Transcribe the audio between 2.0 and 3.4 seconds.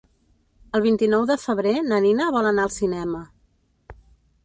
Nina vol anar al cinema.